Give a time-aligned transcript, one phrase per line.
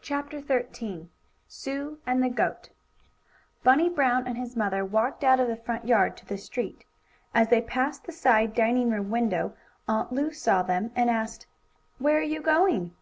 [0.00, 1.08] CHAPTER XIII
[1.48, 2.70] SUE AND THE GOAT
[3.64, 6.84] Bunny Brown and his mother walked out of the front yard to the street.
[7.34, 9.54] As they passed the side dining room window,
[9.88, 11.48] Aunt Lu saw them, and asked:
[11.98, 12.94] "Where are you going?"